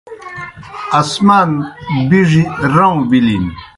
[0.99, 1.49] آسمان
[2.09, 3.45] بِڙیْ رؤں بِلِن۔